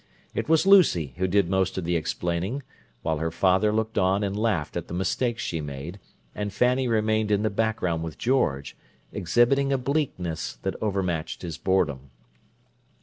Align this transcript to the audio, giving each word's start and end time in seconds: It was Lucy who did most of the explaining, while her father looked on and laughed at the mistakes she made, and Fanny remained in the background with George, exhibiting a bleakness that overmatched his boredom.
It 0.33 0.49
was 0.49 0.65
Lucy 0.65 1.13
who 1.17 1.27
did 1.27 1.47
most 1.47 1.77
of 1.77 1.83
the 1.85 1.95
explaining, 1.95 2.63
while 3.03 3.19
her 3.19 3.29
father 3.29 3.71
looked 3.71 3.99
on 3.99 4.23
and 4.23 4.35
laughed 4.35 4.75
at 4.75 4.87
the 4.87 4.95
mistakes 4.95 5.43
she 5.43 5.61
made, 5.61 5.99
and 6.33 6.51
Fanny 6.51 6.87
remained 6.87 7.29
in 7.29 7.43
the 7.43 7.51
background 7.51 8.01
with 8.01 8.17
George, 8.17 8.75
exhibiting 9.13 9.71
a 9.71 9.77
bleakness 9.77 10.55
that 10.63 10.73
overmatched 10.81 11.43
his 11.43 11.59
boredom. 11.59 12.09